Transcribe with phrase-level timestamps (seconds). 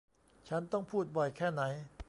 [0.47, 1.61] ฉันต้องพูดบ่อยแค่ไหน!